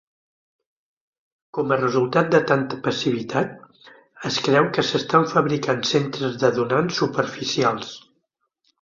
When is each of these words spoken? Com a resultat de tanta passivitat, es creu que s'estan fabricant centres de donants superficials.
Com 1.57 1.73
a 1.75 1.77
resultat 1.81 2.31
de 2.37 2.39
tanta 2.53 2.79
passivitat, 2.89 3.53
es 4.33 4.41
creu 4.49 4.73
que 4.79 4.87
s'estan 4.91 5.31
fabricant 5.37 5.87
centres 5.95 6.43
de 6.47 6.55
donants 6.61 7.03
superficials. 7.05 7.99